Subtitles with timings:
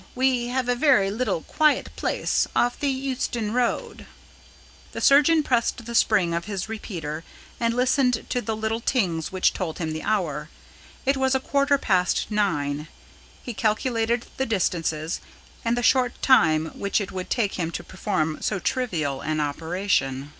[0.15, 4.07] We have a very little quiet place off the Euston Road."
[4.93, 7.23] The surgeon pressed the spring of his repeater
[7.59, 10.49] and listened to the little tings which told him the hour.
[11.05, 12.87] It was a quarter past nine.
[13.43, 15.21] He calculated the distances,
[15.63, 20.29] and the short time which it would take him to perform so trivial an operation.